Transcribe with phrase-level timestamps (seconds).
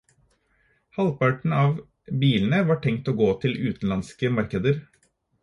[0.97, 1.75] Halvparten av
[2.23, 4.83] bilene var tenkt å gå til utenlandske markeder.